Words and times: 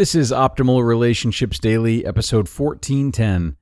This 0.00 0.14
is 0.14 0.32
Optimal 0.32 0.82
Relationships 0.82 1.58
Daily, 1.58 2.06
episode 2.06 2.48
1410 2.48 3.58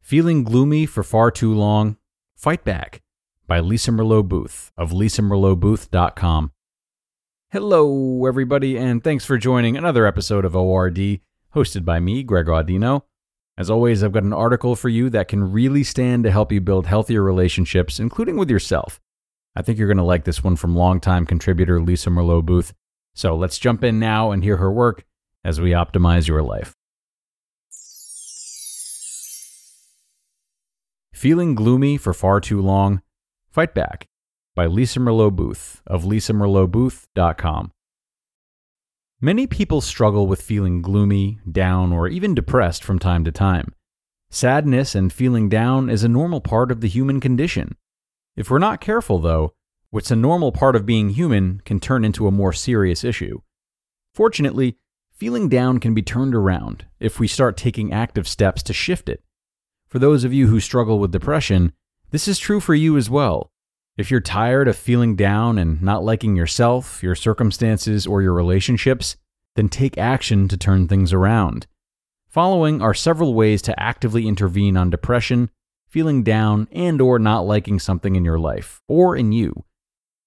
Feeling 0.00 0.42
Gloomy 0.42 0.84
for 0.84 1.04
Far 1.04 1.30
Too 1.30 1.54
Long? 1.54 1.96
Fight 2.34 2.64
Back 2.64 3.02
by 3.46 3.60
Lisa 3.60 3.92
Merlo-Booth 3.92 4.72
of 4.76 4.90
lisamerlobooth.com. 4.90 6.50
Hello, 7.52 8.26
everybody, 8.26 8.76
and 8.76 9.04
thanks 9.04 9.24
for 9.24 9.38
joining 9.38 9.76
another 9.76 10.06
episode 10.06 10.44
of 10.44 10.56
ORD, 10.56 11.20
hosted 11.54 11.84
by 11.84 12.00
me, 12.00 12.24
Greg 12.24 12.46
Audino. 12.46 13.02
As 13.56 13.70
always, 13.70 14.02
I've 14.02 14.10
got 14.10 14.24
an 14.24 14.32
article 14.32 14.74
for 14.74 14.88
you 14.88 15.08
that 15.10 15.28
can 15.28 15.52
really 15.52 15.84
stand 15.84 16.24
to 16.24 16.32
help 16.32 16.50
you 16.50 16.60
build 16.60 16.88
healthier 16.88 17.22
relationships, 17.22 18.00
including 18.00 18.36
with 18.36 18.50
yourself. 18.50 19.00
I 19.54 19.62
think 19.62 19.78
you're 19.78 19.86
going 19.86 19.98
to 19.98 20.02
like 20.02 20.24
this 20.24 20.42
one 20.42 20.56
from 20.56 20.74
longtime 20.74 21.26
contributor 21.26 21.80
Lisa 21.80 22.10
Merlo-Booth. 22.10 22.74
So 23.14 23.36
let's 23.36 23.60
jump 23.60 23.84
in 23.84 24.00
now 24.00 24.32
and 24.32 24.42
hear 24.42 24.56
her 24.56 24.72
work 24.72 25.04
as 25.46 25.60
we 25.60 25.70
optimize 25.70 26.26
your 26.26 26.42
life. 26.42 26.74
Feeling 31.14 31.54
gloomy 31.54 31.96
for 31.96 32.12
far 32.12 32.40
too 32.40 32.60
long? 32.60 33.00
Fight 33.48 33.72
Back 33.72 34.08
by 34.56 34.66
Lisa 34.66 34.98
Merlo-Booth 34.98 35.82
of 35.86 36.02
lisamerlobooth.com. 36.02 37.70
Many 39.20 39.46
people 39.46 39.80
struggle 39.80 40.26
with 40.26 40.42
feeling 40.42 40.82
gloomy, 40.82 41.38
down, 41.50 41.92
or 41.92 42.08
even 42.08 42.34
depressed 42.34 42.82
from 42.82 42.98
time 42.98 43.22
to 43.24 43.32
time. 43.32 43.72
Sadness 44.28 44.96
and 44.96 45.12
feeling 45.12 45.48
down 45.48 45.88
is 45.88 46.02
a 46.02 46.08
normal 46.08 46.40
part 46.40 46.72
of 46.72 46.80
the 46.80 46.88
human 46.88 47.20
condition. 47.20 47.76
If 48.36 48.50
we're 48.50 48.58
not 48.58 48.80
careful, 48.80 49.20
though, 49.20 49.52
what's 49.90 50.10
a 50.10 50.16
normal 50.16 50.50
part 50.50 50.74
of 50.74 50.84
being 50.84 51.10
human 51.10 51.62
can 51.64 51.78
turn 51.78 52.04
into 52.04 52.26
a 52.26 52.32
more 52.32 52.52
serious 52.52 53.04
issue. 53.04 53.40
Fortunately, 54.12 54.76
Feeling 55.16 55.48
down 55.48 55.80
can 55.80 55.94
be 55.94 56.02
turned 56.02 56.34
around 56.34 56.84
if 57.00 57.18
we 57.18 57.26
start 57.26 57.56
taking 57.56 57.90
active 57.90 58.28
steps 58.28 58.62
to 58.64 58.74
shift 58.74 59.08
it. 59.08 59.22
For 59.88 59.98
those 59.98 60.24
of 60.24 60.34
you 60.34 60.48
who 60.48 60.60
struggle 60.60 60.98
with 60.98 61.10
depression, 61.10 61.72
this 62.10 62.28
is 62.28 62.38
true 62.38 62.60
for 62.60 62.74
you 62.74 62.98
as 62.98 63.08
well. 63.08 63.50
If 63.96 64.10
you're 64.10 64.20
tired 64.20 64.68
of 64.68 64.76
feeling 64.76 65.16
down 65.16 65.56
and 65.56 65.80
not 65.80 66.04
liking 66.04 66.36
yourself, 66.36 67.02
your 67.02 67.14
circumstances, 67.14 68.06
or 68.06 68.20
your 68.20 68.34
relationships, 68.34 69.16
then 69.54 69.70
take 69.70 69.96
action 69.96 70.48
to 70.48 70.56
turn 70.58 70.86
things 70.86 71.14
around. 71.14 71.66
Following 72.28 72.82
are 72.82 72.92
several 72.92 73.32
ways 73.32 73.62
to 73.62 73.82
actively 73.82 74.28
intervene 74.28 74.76
on 74.76 74.90
depression, 74.90 75.48
feeling 75.88 76.24
down, 76.24 76.68
and 76.70 77.00
or 77.00 77.18
not 77.18 77.46
liking 77.46 77.78
something 77.78 78.16
in 78.16 78.24
your 78.26 78.38
life 78.38 78.82
or 78.86 79.16
in 79.16 79.32
you. 79.32 79.64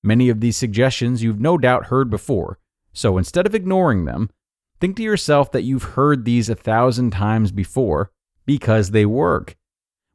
Many 0.02 0.30
of 0.30 0.40
these 0.40 0.58
suggestions 0.58 1.22
you've 1.22 1.40
no 1.40 1.60
doubt 1.60 1.88
heard 1.88 2.10
before, 2.10 2.58
so 2.92 3.20
instead 3.20 3.46
of 3.46 3.54
ignoring 3.54 4.06
them, 4.06 4.32
Think 4.80 4.96
to 4.96 5.04
yourself 5.04 5.52
that 5.52 5.64
you've 5.64 5.84
heard 5.84 6.24
these 6.24 6.50
a 6.50 6.56
thousand 6.56 7.12
times 7.12 7.52
before 7.52 8.12
because 8.46 8.92
they 8.92 9.06
work. 9.06 9.58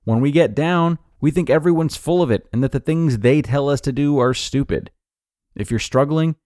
When 0.05 0.21
we 0.21 0.31
get 0.31 0.55
down, 0.55 0.99
we 1.21 1.31
think 1.31 1.51
everyone's 1.51 1.97
full 1.97 2.23
of 2.23 2.31
it 2.31 2.49
and 2.53 2.63
that 2.63 2.73
the 2.73 2.81
things 2.81 3.19
they 3.19 3.43
tell 3.43 3.69
us 3.69 3.81
to 3.83 3.93
do 3.93 4.19
are 4.19 4.35
stupid. 4.35 4.91
If 5.55 5.71
you're 5.71 5.81
struggling, 5.81 6.37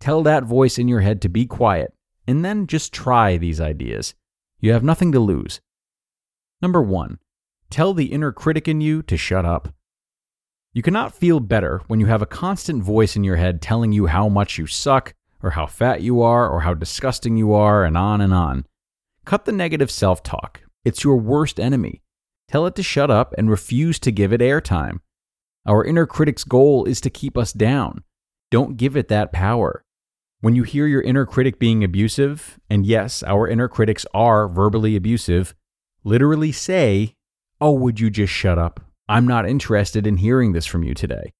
tell 0.00 0.22
that 0.22 0.44
voice 0.44 0.78
in 0.78 0.88
your 0.88 1.00
head 1.00 1.22
to 1.22 1.28
be 1.28 1.46
quiet 1.46 1.92
and 2.26 2.44
then 2.44 2.66
just 2.66 2.92
try 2.92 3.36
these 3.36 3.60
ideas. 3.60 4.14
You 4.60 4.72
have 4.72 4.84
nothing 4.84 5.12
to 5.12 5.20
lose. 5.20 5.60
Number 6.60 6.82
one, 6.82 7.18
tell 7.70 7.94
the 7.94 8.12
inner 8.12 8.32
critic 8.32 8.68
in 8.68 8.80
you 8.80 9.02
to 9.02 9.16
shut 9.16 9.44
up. 9.44 9.74
You 10.72 10.82
cannot 10.82 11.14
feel 11.14 11.40
better 11.40 11.82
when 11.88 12.00
you 12.00 12.06
have 12.06 12.22
a 12.22 12.26
constant 12.26 12.82
voice 12.82 13.16
in 13.16 13.24
your 13.24 13.36
head 13.36 13.60
telling 13.60 13.92
you 13.92 14.06
how 14.06 14.28
much 14.28 14.56
you 14.56 14.66
suck, 14.66 15.14
or 15.42 15.50
how 15.50 15.66
fat 15.66 16.02
you 16.02 16.22
are, 16.22 16.48
or 16.48 16.60
how 16.60 16.74
disgusting 16.74 17.36
you 17.36 17.52
are, 17.52 17.84
and 17.84 17.96
on 17.96 18.20
and 18.20 18.32
on. 18.32 18.64
Cut 19.24 19.44
the 19.44 19.52
negative 19.52 19.90
self 19.90 20.22
talk. 20.22 20.62
It's 20.84 21.04
your 21.04 21.16
worst 21.16 21.60
enemy. 21.60 22.02
Tell 22.48 22.66
it 22.66 22.74
to 22.76 22.82
shut 22.82 23.10
up 23.10 23.34
and 23.38 23.50
refuse 23.50 23.98
to 24.00 24.12
give 24.12 24.32
it 24.32 24.40
airtime. 24.40 25.00
Our 25.66 25.84
inner 25.84 26.06
critic's 26.06 26.44
goal 26.44 26.84
is 26.84 27.00
to 27.02 27.10
keep 27.10 27.38
us 27.38 27.52
down. 27.52 28.02
Don't 28.50 28.76
give 28.76 28.96
it 28.96 29.08
that 29.08 29.32
power. 29.32 29.84
When 30.40 30.56
you 30.56 30.64
hear 30.64 30.86
your 30.88 31.02
inner 31.02 31.24
critic 31.24 31.58
being 31.60 31.84
abusive, 31.84 32.58
and 32.68 32.84
yes, 32.84 33.22
our 33.22 33.46
inner 33.46 33.68
critics 33.68 34.04
are 34.12 34.48
verbally 34.48 34.96
abusive, 34.96 35.54
literally 36.02 36.50
say, 36.50 37.14
Oh, 37.60 37.72
would 37.72 38.00
you 38.00 38.10
just 38.10 38.32
shut 38.32 38.58
up? 38.58 38.80
I'm 39.08 39.26
not 39.26 39.48
interested 39.48 40.04
in 40.04 40.16
hearing 40.16 40.52
this 40.52 40.66
from 40.66 40.82
you 40.82 40.94
today. 40.94 41.32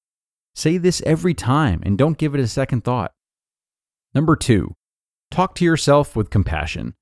Say 0.55 0.77
this 0.77 1.01
every 1.05 1.33
time 1.33 1.81
and 1.83 1.97
don't 1.97 2.17
give 2.17 2.33
it 2.33 2.39
a 2.39 2.47
second 2.47 2.83
thought. 2.85 3.11
Number 4.15 4.35
two, 4.35 4.75
talk 5.31 5.55
to 5.55 5.65
yourself 5.65 6.15
with 6.15 6.29
compassion. 6.29 6.93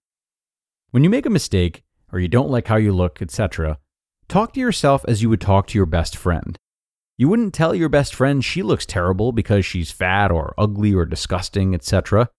When 0.91 1.03
you 1.03 1.09
make 1.09 1.25
a 1.25 1.29
mistake, 1.29 1.83
or 2.09 2.19
you 2.19 2.29
don't 2.29 2.49
like 2.49 2.67
how 2.67 2.77
you 2.77 2.93
look, 2.93 3.21
etc., 3.21 3.79
talk 4.29 4.53
to 4.53 4.61
yourself 4.61 5.03
as 5.09 5.21
you 5.21 5.29
would 5.29 5.41
talk 5.41 5.67
to 5.67 5.77
your 5.77 5.85
best 5.85 6.15
friend. 6.15 6.57
You 7.17 7.27
wouldn't 7.27 7.53
tell 7.53 7.75
your 7.75 7.89
best 7.89 8.15
friend 8.15 8.43
she 8.43 8.63
looks 8.63 8.85
terrible 8.85 9.33
because 9.33 9.65
she's 9.65 9.91
fat 9.91 10.31
or 10.31 10.53
ugly 10.57 10.93
or 10.93 11.05
disgusting, 11.05 11.75
etc. 11.75 12.29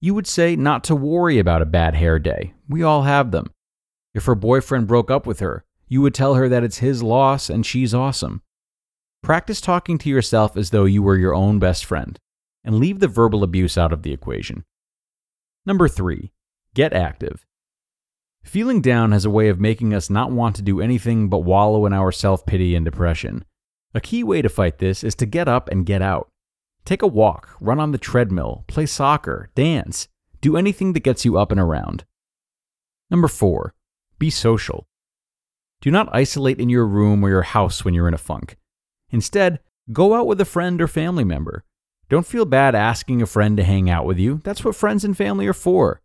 You 0.00 0.14
would 0.14 0.28
say 0.28 0.54
not 0.54 0.84
to 0.84 0.94
worry 0.94 1.40
about 1.40 1.62
a 1.62 1.66
bad 1.66 1.96
hair 1.96 2.20
day. 2.20 2.54
We 2.68 2.84
all 2.84 3.02
have 3.02 3.32
them. 3.32 3.52
If 4.14 4.26
her 4.26 4.36
boyfriend 4.36 4.86
broke 4.86 5.10
up 5.10 5.26
with 5.26 5.40
her, 5.40 5.64
you 5.88 6.00
would 6.02 6.14
tell 6.14 6.34
her 6.34 6.48
that 6.48 6.62
it's 6.62 6.78
his 6.78 7.02
loss 7.02 7.50
and 7.50 7.66
she's 7.66 7.92
awesome. 7.92 8.42
Practice 9.24 9.60
talking 9.60 9.98
to 9.98 10.08
yourself 10.08 10.56
as 10.56 10.70
though 10.70 10.84
you 10.84 11.02
were 11.02 11.16
your 11.16 11.34
own 11.34 11.58
best 11.58 11.84
friend 11.84 12.16
and 12.64 12.76
leave 12.76 13.00
the 13.00 13.08
verbal 13.08 13.42
abuse 13.42 13.76
out 13.76 13.92
of 13.92 14.02
the 14.02 14.12
equation. 14.12 14.64
Number 15.66 15.88
three, 15.88 16.32
get 16.74 16.92
active. 16.92 17.44
Feeling 18.42 18.82
down 18.82 19.12
has 19.12 19.24
a 19.24 19.30
way 19.30 19.48
of 19.48 19.60
making 19.60 19.94
us 19.94 20.10
not 20.10 20.30
want 20.30 20.54
to 20.56 20.62
do 20.62 20.80
anything 20.80 21.28
but 21.28 21.38
wallow 21.38 21.86
in 21.86 21.92
our 21.92 22.12
self 22.12 22.44
pity 22.44 22.74
and 22.74 22.84
depression. 22.84 23.44
A 23.94 24.00
key 24.00 24.22
way 24.22 24.42
to 24.42 24.48
fight 24.48 24.78
this 24.78 25.02
is 25.02 25.14
to 25.16 25.26
get 25.26 25.48
up 25.48 25.68
and 25.70 25.86
get 25.86 26.02
out. 26.02 26.28
Take 26.84 27.00
a 27.00 27.06
walk, 27.06 27.56
run 27.60 27.80
on 27.80 27.92
the 27.92 27.98
treadmill, 27.98 28.64
play 28.66 28.84
soccer, 28.84 29.50
dance, 29.54 30.08
do 30.42 30.56
anything 30.56 30.92
that 30.92 31.00
gets 31.00 31.24
you 31.24 31.38
up 31.38 31.50
and 31.50 31.60
around. 31.60 32.04
Number 33.10 33.28
four, 33.28 33.74
be 34.18 34.28
social. 34.28 34.86
Do 35.80 35.90
not 35.90 36.14
isolate 36.14 36.60
in 36.60 36.68
your 36.68 36.86
room 36.86 37.24
or 37.24 37.30
your 37.30 37.42
house 37.42 37.84
when 37.84 37.94
you're 37.94 38.08
in 38.08 38.14
a 38.14 38.18
funk. 38.18 38.56
Instead, 39.10 39.60
go 39.92 40.14
out 40.14 40.26
with 40.26 40.40
a 40.40 40.44
friend 40.44 40.82
or 40.82 40.88
family 40.88 41.24
member. 41.24 41.64
Don't 42.14 42.24
feel 42.24 42.44
bad 42.44 42.76
asking 42.76 43.22
a 43.22 43.26
friend 43.26 43.56
to 43.56 43.64
hang 43.64 43.90
out 43.90 44.06
with 44.06 44.20
you. 44.20 44.40
That's 44.44 44.64
what 44.64 44.76
friends 44.76 45.04
and 45.04 45.16
family 45.16 45.48
are 45.48 45.52
for. 45.52 46.00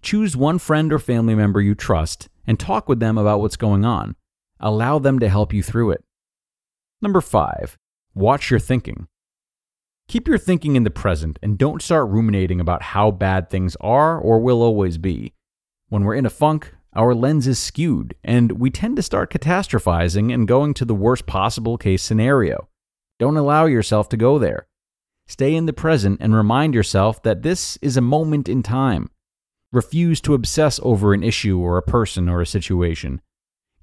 Choose 0.00 0.34
one 0.34 0.58
friend 0.58 0.90
or 0.90 0.98
family 0.98 1.34
member 1.34 1.60
you 1.60 1.74
trust 1.74 2.30
and 2.46 2.58
talk 2.58 2.88
with 2.88 3.00
them 3.00 3.18
about 3.18 3.40
what's 3.42 3.58
going 3.58 3.84
on. 3.84 4.16
Allow 4.60 4.98
them 4.98 5.18
to 5.18 5.28
help 5.28 5.52
you 5.52 5.62
through 5.62 5.90
it. 5.90 6.04
Number 7.02 7.20
five, 7.20 7.76
watch 8.14 8.50
your 8.50 8.60
thinking. 8.60 9.08
Keep 10.08 10.26
your 10.26 10.38
thinking 10.38 10.74
in 10.74 10.84
the 10.84 10.90
present 10.90 11.38
and 11.42 11.58
don't 11.58 11.82
start 11.82 12.08
ruminating 12.08 12.58
about 12.58 12.80
how 12.80 13.10
bad 13.10 13.50
things 13.50 13.76
are 13.78 14.18
or 14.18 14.40
will 14.40 14.62
always 14.62 14.96
be. 14.96 15.34
When 15.90 16.04
we're 16.04 16.14
in 16.14 16.24
a 16.24 16.30
funk, 16.30 16.72
our 16.94 17.14
lens 17.14 17.46
is 17.46 17.58
skewed 17.58 18.14
and 18.24 18.52
we 18.52 18.70
tend 18.70 18.96
to 18.96 19.02
start 19.02 19.30
catastrophizing 19.30 20.32
and 20.32 20.48
going 20.48 20.72
to 20.72 20.86
the 20.86 20.94
worst 20.94 21.26
possible 21.26 21.76
case 21.76 22.02
scenario. 22.02 22.70
Don't 23.18 23.36
allow 23.36 23.66
yourself 23.66 24.08
to 24.08 24.16
go 24.16 24.38
there. 24.38 24.66
Stay 25.26 25.54
in 25.54 25.66
the 25.66 25.72
present 25.72 26.18
and 26.20 26.34
remind 26.34 26.74
yourself 26.74 27.22
that 27.22 27.42
this 27.42 27.78
is 27.80 27.96
a 27.96 28.02
moment 28.02 28.48
in 28.48 28.62
time. 28.62 29.08
Refuse 29.72 30.20
to 30.20 30.34
obsess 30.34 30.78
over 30.82 31.14
an 31.14 31.22
issue 31.22 31.58
or 31.58 31.78
a 31.78 31.82
person 31.82 32.28
or 32.28 32.40
a 32.40 32.46
situation. 32.46 33.20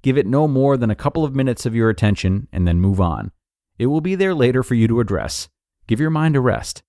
Give 0.02 0.16
it 0.16 0.26
no 0.26 0.46
more 0.46 0.76
than 0.76 0.90
a 0.90 0.94
couple 0.94 1.24
of 1.24 1.34
minutes 1.34 1.66
of 1.66 1.74
your 1.74 1.90
attention 1.90 2.48
and 2.52 2.66
then 2.66 2.80
move 2.80 3.00
on. 3.00 3.32
It 3.78 3.86
will 3.86 4.00
be 4.00 4.14
there 4.14 4.34
later 4.34 4.62
for 4.62 4.74
you 4.74 4.86
to 4.88 5.00
address. 5.00 5.48
Give 5.86 6.00
your 6.00 6.10
mind 6.10 6.36
a 6.36 6.40
rest. 6.40 6.82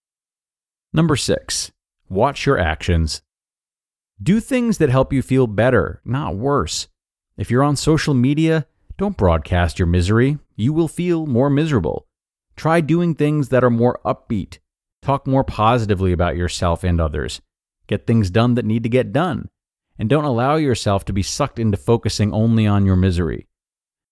Number 0.93 1.15
six, 1.15 1.71
watch 2.09 2.45
your 2.45 2.59
actions. 2.59 3.21
Do 4.21 4.39
things 4.39 4.77
that 4.77 4.89
help 4.89 5.11
you 5.11 5.21
feel 5.21 5.47
better, 5.47 6.01
not 6.05 6.35
worse. 6.35 6.87
If 7.37 7.49
you're 7.49 7.63
on 7.63 7.75
social 7.75 8.13
media, 8.13 8.67
don't 8.97 9.17
broadcast 9.17 9.79
your 9.79 9.87
misery. 9.87 10.37
You 10.55 10.73
will 10.73 10.87
feel 10.87 11.25
more 11.25 11.49
miserable. 11.49 12.05
Try 12.55 12.81
doing 12.81 13.15
things 13.15 13.49
that 13.49 13.63
are 13.63 13.69
more 13.69 13.99
upbeat. 14.05 14.59
Talk 15.01 15.25
more 15.25 15.43
positively 15.43 16.11
about 16.11 16.35
yourself 16.35 16.83
and 16.83 17.01
others. 17.01 17.41
Get 17.87 18.05
things 18.05 18.29
done 18.29 18.55
that 18.55 18.65
need 18.65 18.83
to 18.83 18.89
get 18.89 19.11
done. 19.11 19.49
And 19.97 20.09
don't 20.09 20.23
allow 20.23 20.55
yourself 20.55 21.05
to 21.05 21.13
be 21.13 21.23
sucked 21.23 21.59
into 21.59 21.77
focusing 21.77 22.33
only 22.33 22.65
on 22.65 22.85
your 22.85 22.95
misery. 22.95 23.47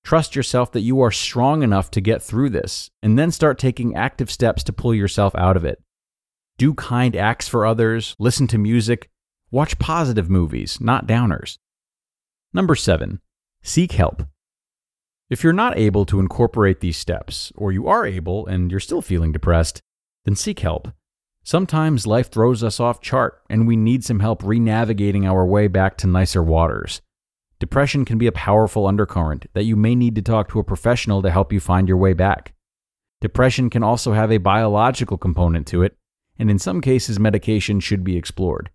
Trust 0.03 0.35
yourself 0.35 0.71
that 0.71 0.81
you 0.81 1.01
are 1.01 1.11
strong 1.11 1.61
enough 1.61 1.91
to 1.91 2.01
get 2.01 2.23
through 2.23 2.49
this, 2.49 2.89
and 3.03 3.17
then 3.17 3.31
start 3.31 3.59
taking 3.59 3.95
active 3.95 4.31
steps 4.31 4.63
to 4.63 4.73
pull 4.73 4.93
yourself 4.93 5.35
out 5.35 5.57
of 5.57 5.65
it. 5.65 5.81
Do 6.57 6.73
kind 6.73 7.15
acts 7.15 7.47
for 7.47 7.65
others, 7.65 8.15
listen 8.19 8.47
to 8.47 8.57
music, 8.57 9.09
watch 9.51 9.79
positive 9.79 10.29
movies, 10.29 10.79
not 10.81 11.07
downers. 11.07 11.57
Number 12.53 12.75
seven, 12.75 13.21
seek 13.61 13.91
help. 13.91 14.23
If 15.29 15.43
you're 15.43 15.53
not 15.53 15.77
able 15.77 16.05
to 16.05 16.19
incorporate 16.19 16.79
these 16.79 16.97
steps, 16.97 17.51
or 17.55 17.71
you 17.71 17.87
are 17.87 18.03
able 18.03 18.47
and 18.47 18.71
you're 18.71 18.79
still 18.79 19.01
feeling 19.01 19.31
depressed, 19.31 19.81
then 20.25 20.35
seek 20.35 20.59
help. 20.59 20.87
Sometimes 21.43 22.07
life 22.07 22.31
throws 22.31 22.63
us 22.63 22.79
off 22.79 22.99
chart 22.99 23.41
and 23.47 23.67
we 23.67 23.75
need 23.75 24.03
some 24.03 24.21
help 24.21 24.43
re-navigating 24.43 25.27
our 25.27 25.45
way 25.45 25.67
back 25.67 25.97
to 25.97 26.07
nicer 26.07 26.41
waters. 26.41 27.01
Depression 27.59 28.05
can 28.05 28.17
be 28.17 28.25
a 28.25 28.31
powerful 28.31 28.87
undercurrent 28.87 29.45
that 29.53 29.65
you 29.65 29.75
may 29.75 29.93
need 29.93 30.15
to 30.15 30.21
talk 30.21 30.49
to 30.49 30.59
a 30.59 30.63
professional 30.63 31.21
to 31.21 31.29
help 31.29 31.53
you 31.53 31.59
find 31.59 31.87
your 31.87 31.97
way 31.97 32.13
back. 32.13 32.53
Depression 33.21 33.69
can 33.69 33.83
also 33.83 34.13
have 34.13 34.31
a 34.31 34.37
biological 34.37 35.17
component 35.17 35.67
to 35.67 35.83
it, 35.83 35.95
and 36.39 36.49
in 36.49 36.57
some 36.57 36.81
cases, 36.81 37.19
medication 37.19 37.79
should 37.79 38.03
be 38.03 38.15
explored. 38.15 38.71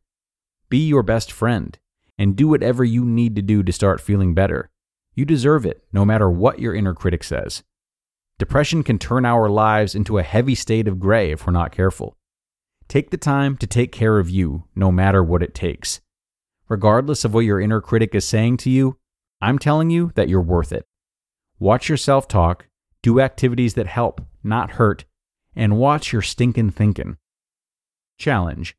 Be 0.68 0.86
your 0.86 1.02
best 1.02 1.32
friend 1.32 1.78
and 2.18 2.36
do 2.36 2.46
whatever 2.46 2.84
you 2.84 3.04
need 3.04 3.34
to 3.36 3.42
do 3.42 3.62
to 3.62 3.72
start 3.72 4.00
feeling 4.00 4.34
better. 4.34 4.70
You 5.14 5.24
deserve 5.24 5.64
it, 5.64 5.84
no 5.92 6.04
matter 6.04 6.28
what 6.28 6.58
your 6.58 6.74
inner 6.74 6.94
critic 6.94 7.22
says. 7.22 7.62
Depression 8.38 8.82
can 8.82 8.98
turn 8.98 9.24
our 9.24 9.48
lives 9.48 9.94
into 9.94 10.18
a 10.18 10.24
heavy 10.24 10.56
state 10.56 10.88
of 10.88 10.98
gray 10.98 11.30
if 11.30 11.46
we're 11.46 11.52
not 11.52 11.70
careful. 11.70 12.16
Take 12.88 13.10
the 13.10 13.16
time 13.16 13.56
to 13.58 13.66
take 13.66 13.92
care 13.92 14.18
of 14.18 14.28
you, 14.28 14.64
no 14.74 14.90
matter 14.90 15.22
what 15.22 15.42
it 15.42 15.54
takes. 15.54 16.00
Regardless 16.68 17.24
of 17.24 17.32
what 17.32 17.44
your 17.44 17.60
inner 17.60 17.80
critic 17.80 18.14
is 18.14 18.26
saying 18.26 18.56
to 18.58 18.70
you, 18.70 18.98
I'm 19.40 19.58
telling 19.58 19.90
you 19.90 20.10
that 20.16 20.28
you're 20.28 20.40
worth 20.40 20.72
it. 20.72 20.84
Watch 21.58 21.88
your 21.88 21.98
self 21.98 22.26
talk, 22.26 22.66
do 23.02 23.20
activities 23.20 23.74
that 23.74 23.86
help, 23.86 24.20
not 24.42 24.72
hurt, 24.72 25.04
and 25.54 25.78
watch 25.78 26.12
your 26.12 26.22
stinkin' 26.22 26.70
thinkin'. 26.70 27.16
Challenge 28.18 28.76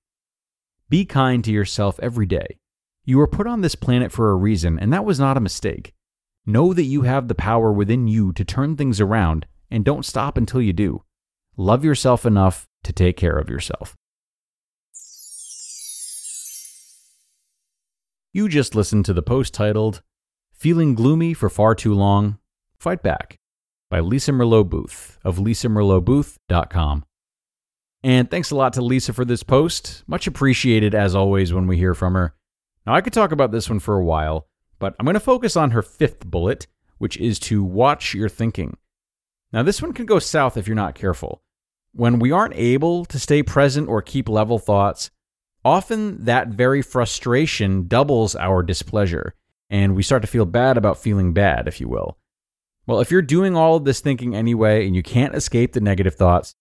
Be 0.89 1.05
kind 1.05 1.43
to 1.45 1.51
yourself 1.51 1.99
every 2.01 2.25
day. 2.25 2.57
You 3.05 3.19
were 3.19 3.27
put 3.27 3.47
on 3.47 3.61
this 3.61 3.75
planet 3.75 4.11
for 4.11 4.31
a 4.31 4.35
reason, 4.35 4.77
and 4.79 4.91
that 4.91 5.05
was 5.05 5.19
not 5.19 5.37
a 5.37 5.41
mistake. 5.41 5.93
Know 6.45 6.73
that 6.73 6.83
you 6.83 7.01
have 7.01 7.27
the 7.27 7.35
power 7.35 7.71
within 7.71 8.07
you 8.07 8.31
to 8.33 8.45
turn 8.45 8.75
things 8.75 9.01
around, 9.01 9.47
and 9.71 9.83
don't 9.83 10.05
stop 10.05 10.37
until 10.37 10.61
you 10.61 10.73
do. 10.73 11.03
Love 11.57 11.83
yourself 11.83 12.25
enough 12.25 12.67
to 12.83 12.93
take 12.93 13.17
care 13.17 13.37
of 13.37 13.49
yourself. 13.49 13.95
You 18.31 18.47
just 18.49 18.75
listened 18.75 19.05
to 19.05 19.13
the 19.13 19.23
post 19.23 19.53
titled, 19.53 20.01
Feeling 20.51 20.93
Gloomy 20.93 21.33
for 21.33 21.49
Far 21.49 21.73
Too 21.73 21.93
Long? 21.93 22.37
Fight 22.77 23.01
Back 23.01 23.39
by 23.89 23.99
Lisa 24.01 24.31
Merlo-Booth 24.31 25.17
of 25.23 25.37
lisamerlobooth.com. 25.37 27.05
And 28.03 28.29
thanks 28.29 28.51
a 28.51 28.55
lot 28.55 28.73
to 28.73 28.81
Lisa 28.83 29.13
for 29.13 29.25
this 29.25 29.41
post. 29.41 30.03
Much 30.05 30.27
appreciated 30.27 30.93
as 30.93 31.15
always 31.15 31.53
when 31.53 31.65
we 31.65 31.77
hear 31.77 31.95
from 31.95 32.13
her. 32.13 32.35
Now, 32.85 32.93
I 32.93 33.01
could 33.01 33.13
talk 33.13 33.31
about 33.31 33.51
this 33.51 33.67
one 33.67 33.79
for 33.79 33.95
a 33.95 34.03
while, 34.05 34.47
but 34.79 34.95
I'm 34.99 35.05
going 35.05 35.15
to 35.15 35.19
focus 35.19 35.55
on 35.55 35.71
her 35.71 35.81
fifth 35.81 36.25
bullet, 36.25 36.67
which 36.97 37.17
is 37.17 37.39
to 37.39 37.63
watch 37.63 38.13
your 38.13 38.29
thinking. 38.29 38.77
Now, 39.51 39.63
this 39.63 39.81
one 39.81 39.93
can 39.93 40.05
go 40.05 40.19
south 40.19 40.57
if 40.57 40.67
you're 40.67 40.75
not 40.75 40.95
careful. 40.95 41.41
When 41.93 42.19
we 42.19 42.31
aren't 42.31 42.55
able 42.55 43.05
to 43.05 43.19
stay 43.19 43.41
present 43.41 43.87
or 43.87 44.01
keep 44.01 44.27
level 44.27 44.59
thoughts, 44.59 45.11
often 45.63 46.25
that 46.25 46.49
very 46.49 46.81
frustration 46.81 47.87
doubles 47.87 48.35
our 48.35 48.61
displeasure, 48.61 49.33
and 49.69 49.95
we 49.95 50.03
start 50.03 50.21
to 50.21 50.27
feel 50.27 50.45
bad 50.45 50.77
about 50.77 50.97
feeling 50.97 51.33
bad, 51.33 51.67
if 51.67 51.79
you 51.79 51.87
will. 51.87 52.17
Well, 52.85 52.99
if 52.99 53.09
you're 53.09 53.21
doing 53.21 53.55
all 53.55 53.75
of 53.77 53.85
this 53.85 53.99
thinking 53.99 54.35
anyway 54.35 54.85
and 54.85 54.95
you 54.95 55.01
can't 55.01 55.35
escape 55.35 55.73
the 55.73 55.81
negative 55.81 56.15
thoughts, 56.15 56.53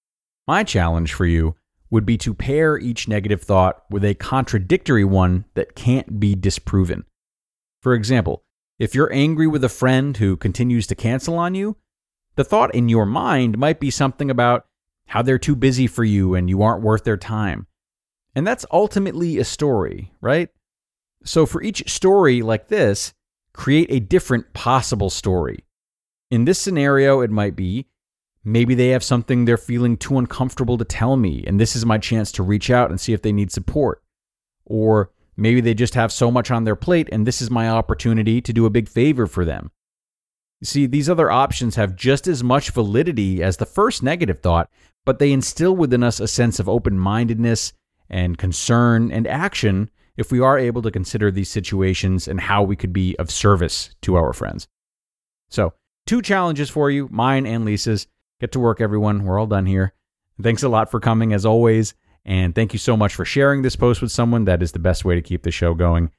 my 0.46 0.64
challenge 0.64 1.12
for 1.12 1.26
you 1.26 1.56
would 1.90 2.06
be 2.06 2.17
to 2.19 2.32
pair 2.34 2.78
each 2.78 3.08
negative 3.08 3.43
thought 3.43 3.82
with 3.90 4.05
a 4.05 4.14
contradictory 4.14 5.05
one 5.05 5.44
that 5.55 5.75
can't 5.75 6.19
be 6.19 6.34
disproven. 6.34 7.05
For 7.84 7.92
example, 7.92 8.42
if 8.78 8.94
you're 8.94 9.12
angry 9.12 9.46
with 9.46 9.62
a 9.62 9.69
friend 9.69 10.16
who 10.16 10.38
continues 10.38 10.86
to 10.86 10.94
cancel 10.94 11.36
on 11.36 11.54
you, 11.54 11.76
the 12.34 12.42
thought 12.42 12.75
in 12.75 12.88
your 12.88 13.04
mind 13.04 13.58
might 13.58 13.78
be 13.78 13.90
something 13.90 14.31
about 14.31 14.64
how 15.08 15.20
they're 15.20 15.38
too 15.38 15.54
busy 15.54 15.86
for 15.86 16.02
you 16.02 16.34
and 16.34 16.48
you 16.48 16.62
aren't 16.62 16.82
worth 16.82 17.04
their 17.04 17.19
time. 17.19 17.66
And 18.34 18.46
that's 18.46 18.64
ultimately 18.72 19.36
a 19.36 19.44
story, 19.44 20.14
right? 20.22 20.48
So 21.25 21.44
for 21.44 21.62
each 21.62 21.86
story 21.92 22.40
like 22.40 22.69
this, 22.69 23.12
create 23.52 23.90
a 23.90 24.00
different 24.00 24.54
possible 24.54 25.10
story. 25.10 25.66
In 26.31 26.46
this 26.46 26.58
scenario, 26.58 27.20
it 27.20 27.31
might 27.31 27.54
be 27.54 27.88
maybe 28.44 28.75
they 28.75 28.88
have 28.88 29.04
something 29.04 29.44
they're 29.44 29.58
feeling 29.58 29.98
too 29.98 30.16
uncomfortable 30.16 30.78
to 30.78 30.86
tell 30.86 31.19
me, 31.19 31.44
and 31.46 31.60
this 31.60 31.76
is 31.76 31.84
my 31.84 31.98
chance 31.98 32.32
to 32.32 32.42
reach 32.42 32.70
out 32.70 32.88
and 32.88 32.98
see 32.98 33.12
if 33.12 33.20
they 33.20 33.32
need 33.32 33.52
support. 33.52 34.02
Or 34.64 35.10
Maybe 35.36 35.60
they 35.60 35.75
just 35.75 35.94
have 35.94 36.12
so 36.12 36.31
much 36.31 36.50
on 36.50 36.64
their 36.64 36.76
plate, 36.76 37.08
and 37.10 37.26
this 37.26 37.42
is 37.42 37.50
my 37.50 37.69
opportunity 37.69 38.40
to 38.40 38.52
do 38.52 38.66
a 38.66 38.70
big 38.70 38.88
favor 38.88 39.26
for 39.26 39.44
them. 39.44 39.70
You 40.60 40.66
see, 40.66 40.86
these 40.86 41.10
other 41.10 41.31
options 41.31 41.76
have 41.76 41.96
just 41.96 42.26
as 42.26 42.44
much 42.44 42.70
validity 42.70 43.42
as 43.42 43.56
the 43.56 43.66
first 43.66 44.02
negative 44.02 44.40
thought, 44.40 44.70
but 45.04 45.19
they 45.19 45.32
instill 45.32 45.76
within 45.76 46.02
us 46.02 46.20
a 46.20 46.28
sense 46.28 46.58
of 46.58 46.69
open 46.69 46.98
mindedness 46.98 47.72
and 48.08 48.38
concern 48.38 49.10
and 49.10 49.26
action 49.26 49.90
if 50.16 50.31
we 50.31 50.40
are 50.40 50.58
able 50.58 50.82
to 50.82 50.90
consider 50.90 51.31
these 51.31 51.50
situations 51.50 52.28
and 52.28 52.40
how 52.40 52.62
we 52.62 52.76
could 52.76 52.92
be 52.92 53.16
of 53.19 53.31
service 53.31 53.94
to 54.02 54.16
our 54.16 54.32
friends. 54.32 54.69
So, 55.50 55.75
two 56.06 56.22
challenges 56.22 56.70
for 56.70 56.90
you, 56.90 57.08
mine 57.10 57.46
and 57.46 57.64
Lisa's. 57.64 58.06
Get 58.41 58.53
to 58.53 58.60
work, 58.60 58.81
everyone. 58.81 59.24
We're 59.24 59.38
all 59.38 59.46
done 59.46 59.67
here. 59.67 59.93
Thanks 60.41 60.62
a 60.62 60.69
lot 60.69 60.91
for 60.91 61.00
coming, 61.00 61.32
as 61.32 61.46
always. 61.46 61.94
And 62.24 62.54
thank 62.54 62.72
you 62.72 62.78
so 62.78 62.96
much 62.96 63.14
for 63.14 63.24
sharing 63.24 63.62
this 63.62 63.76
post 63.76 64.00
with 64.00 64.10
someone. 64.10 64.44
That 64.44 64.62
is 64.62 64.72
the 64.72 64.78
best 64.78 65.04
way 65.04 65.14
to 65.14 65.22
keep 65.22 65.43
the 65.43 65.50
show 65.50 65.74
going. 65.74 66.10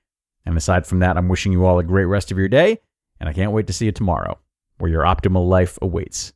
And 0.45 0.55
aside 0.55 0.85
from 0.85 0.99
that, 0.99 1.17
I'm 1.17 1.29
wishing 1.29 1.51
you 1.51 1.65
all 1.65 1.79
a 1.79 1.83
great 1.83 2.05
rest 2.05 2.31
of 2.31 2.37
your 2.37 2.47
day, 2.47 2.79
and 3.19 3.27
I 3.27 3.33
can't 3.33 3.51
wait 3.51 3.67
to 3.67 3.73
see 3.73 3.85
you 3.85 3.91
tomorrow, 3.91 4.37
where 4.77 4.91
your 4.91 5.03
optimal 5.03 5.47
life 5.47 5.79
awaits. 5.81 6.33